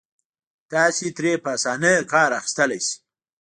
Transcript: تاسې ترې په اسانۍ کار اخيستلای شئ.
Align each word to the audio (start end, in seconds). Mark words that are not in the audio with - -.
تاسې 0.71 1.07
ترې 1.17 1.33
په 1.43 1.49
اسانۍ 1.57 1.93
کار 2.11 2.29
اخيستلای 2.39 2.79
شئ. 2.85 2.93